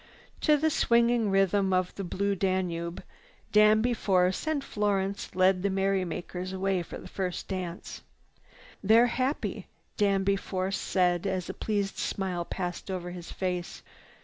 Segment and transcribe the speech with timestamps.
[0.39, 3.03] To the swinging rhythm of "The Beautiful Blue Danube,"
[3.51, 8.01] Danby Force and Florence led the merrymakers away for the first dance.
[8.83, 9.67] "They're happy,"
[9.97, 13.83] Danby Force said as a pleased smile passed over his face.